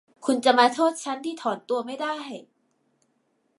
[0.25, 2.15] คุณจะมาโทษฉันที่ถอนตัวไม่ได้